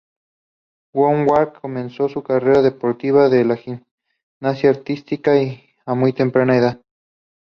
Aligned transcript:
Woodward 0.95 1.59
comenzó 1.61 2.09
su 2.09 2.23
carrera 2.23 2.63
deportiva 2.63 3.27
en 3.27 3.47
la 3.49 3.55
gimnasia 3.55 4.71
artística 4.71 5.33
a 5.85 5.93
muy 5.93 6.11
temprana 6.11 6.57
edad. 6.57 6.81